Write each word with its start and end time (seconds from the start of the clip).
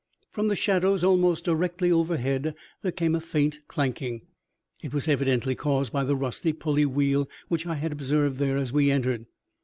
From 0.31 0.47
the 0.47 0.55
shadows 0.55 1.03
almost 1.03 1.45
directly 1.45 1.91
overhead 1.91 2.55
there 2.81 2.91
came 2.91 3.13
a 3.13 3.21
faint 3.21 3.59
clanking. 3.67 4.21
It 4.81 4.95
was 4.95 5.07
evidently 5.07 5.53
caused 5.53 5.93
by 5.93 6.03
the 6.05 6.15
rusty 6.15 6.53
pulley 6.53 6.87
wheel 6.87 7.29
which 7.49 7.67
I 7.67 7.75
had 7.75 7.91
observed 7.91 8.39
there 8.39 8.57
as 8.57 8.73
we 8.73 8.89
entered. 8.89 9.27